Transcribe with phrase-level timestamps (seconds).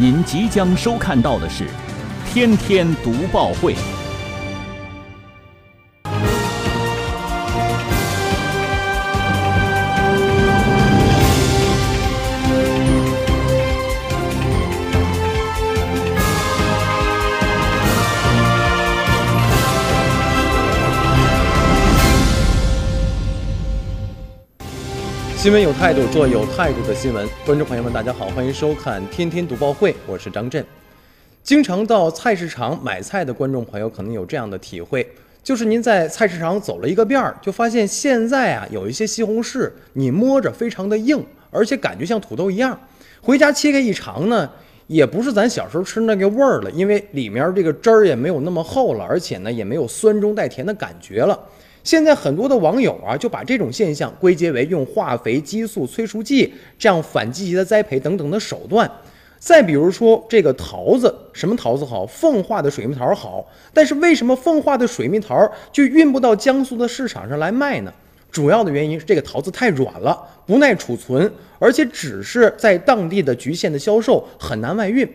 [0.00, 1.64] 您即将收看到的是
[2.32, 3.74] 《天天读报会》。
[25.38, 27.24] 新闻有态度，做有态度的新闻。
[27.46, 30.66] 观众朋友们，大家好，欢迎收看《天天读报会》，我是张震。
[31.44, 35.08] 经常到菜市场买菜的观众朋友可能有这样的体会，
[35.44, 42.76] 就是您在菜市场走了一个遍儿，就发现现在啊有一些西红柿，你摸着非常的硬，而且感觉像土豆一样。
[43.22, 44.50] 回家切开一尝呢，
[44.88, 51.38] 也不是咱小时候吃那个味儿了，因为里面这个汁儿也没有那么厚了，而且呢也没有酸中带甜的感觉了。
[51.88, 58.86] 现在很多的网友啊，就把这种现象归结为用化肥、激素、催熟剂这样反季节的栽培等等的手段。
[59.38, 62.04] 再比如说这个桃子，什么桃子好？
[62.04, 63.42] 奉化的水蜜桃好。
[63.72, 67.90] 但是为什么奉化的水蜜桃就运不到江苏的市场上来卖呢？
[68.30, 75.10] 主要的原因是这个桃子太软了，不耐储存，而且只是在当地的局限的销售，很难外运。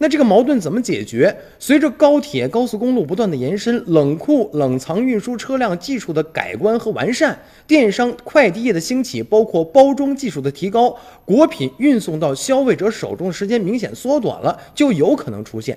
[0.00, 1.36] 那这个矛盾怎么解决？
[1.58, 15.76] 随着高铁、高速公路不断的延伸，冷库、冷藏运输车辆技术的改观和完善，电商、快递业的兴起，包括包装技术的提高，果品运送到消费者手中的时间明显缩短了，就有可能出现。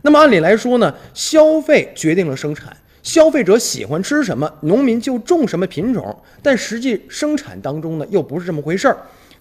[0.00, 8.96] 那么按理来说呢，消费决定了生产，消费者喜欢吃什么，农民就种什么品种，但实际生产当中呢，又不是这么回事儿。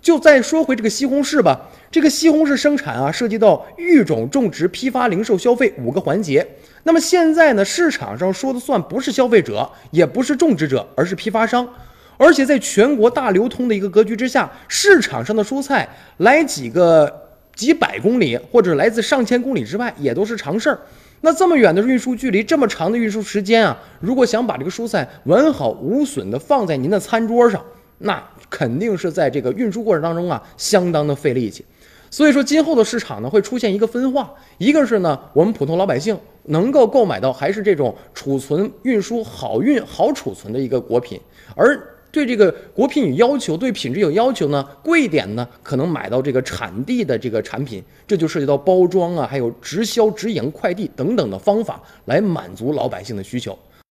[0.08, 1.60] 就再说回这个西红柿吧，
[1.92, 6.48] 这个西红柿生产啊，涉及到育种、种植、批发、零售、消费五个环节。
[6.84, 11.68] 那么现在呢，市场上说的算不是消费者，也不是种植者，而是批发商。
[12.16, 15.86] 而且在全国大流通的一个格局之下，市场上的蔬菜
[16.20, 17.14] 来几个
[17.54, 20.80] 几百公里，或者来自上千公里之外，也都是常事儿。
[21.20, 27.62] 那这么远的运输距离，这么长的运输时间啊，如果想把这个蔬菜完好无损的放在您的餐桌上，
[28.00, 31.66] 那肯定是在这个运输过程当中啊，相当的费力气。
[32.10, 41.20] 所以说，今后的市场呢会出现一个分化，一个是呢，我们普通老百姓能够购买到还是这种储存运输好运好储存的一个果品，
[41.54, 41.78] 而
[42.10, 53.58] 对这个果品有要求，对品质有要求呢，贵一点呢，可能买到这个产地的这个产品，这就涉及到包装啊，还有直销、直营、快递等等的方法来满足老百姓的需求。